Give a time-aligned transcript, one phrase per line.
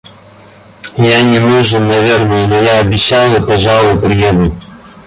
[0.97, 4.51] Я не нужен, наверное, но я обещал и, пожалуй, приеду.